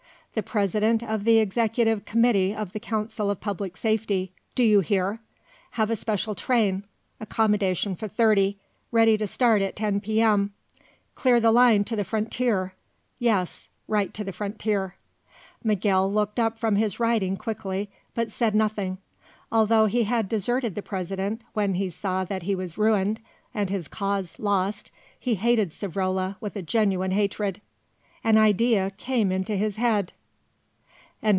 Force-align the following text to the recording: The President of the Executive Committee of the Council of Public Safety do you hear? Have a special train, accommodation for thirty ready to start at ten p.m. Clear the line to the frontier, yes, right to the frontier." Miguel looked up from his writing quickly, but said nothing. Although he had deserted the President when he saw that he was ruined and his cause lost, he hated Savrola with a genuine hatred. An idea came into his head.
The 0.33 0.41
President 0.41 1.03
of 1.03 1.25
the 1.25 1.39
Executive 1.39 2.05
Committee 2.05 2.55
of 2.55 2.71
the 2.71 2.79
Council 2.79 3.29
of 3.29 3.41
Public 3.41 3.75
Safety 3.75 4.31
do 4.55 4.63
you 4.63 4.79
hear? 4.79 5.19
Have 5.71 5.91
a 5.91 5.95
special 5.97 6.35
train, 6.35 6.85
accommodation 7.19 7.97
for 7.97 8.07
thirty 8.07 8.57
ready 8.93 9.17
to 9.17 9.27
start 9.27 9.61
at 9.61 9.75
ten 9.75 9.99
p.m. 9.99 10.53
Clear 11.15 11.41
the 11.41 11.51
line 11.51 11.83
to 11.83 11.97
the 11.97 12.05
frontier, 12.05 12.73
yes, 13.19 13.67
right 13.89 14.13
to 14.13 14.23
the 14.23 14.31
frontier." 14.31 14.95
Miguel 15.65 16.09
looked 16.09 16.39
up 16.39 16.57
from 16.57 16.77
his 16.77 16.97
writing 16.97 17.35
quickly, 17.35 17.89
but 18.15 18.31
said 18.31 18.55
nothing. 18.55 18.99
Although 19.51 19.87
he 19.87 20.03
had 20.05 20.29
deserted 20.29 20.75
the 20.75 20.81
President 20.81 21.41
when 21.51 21.73
he 21.73 21.89
saw 21.89 22.23
that 22.23 22.43
he 22.43 22.55
was 22.55 22.77
ruined 22.77 23.19
and 23.53 23.69
his 23.69 23.89
cause 23.89 24.39
lost, 24.39 24.91
he 25.19 25.35
hated 25.35 25.71
Savrola 25.71 26.37
with 26.39 26.55
a 26.55 26.61
genuine 26.61 27.11
hatred. 27.11 27.59
An 28.23 28.37
idea 28.37 28.91
came 28.91 29.29
into 29.33 29.57
his 29.57 29.75
head. 29.75 30.13